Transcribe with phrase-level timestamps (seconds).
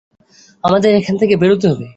[0.63, 1.85] আমাদের এখান থেকে বেরোতে হবে।